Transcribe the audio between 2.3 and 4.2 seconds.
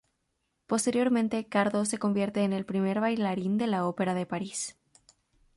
en el primer bailarín en la Ópera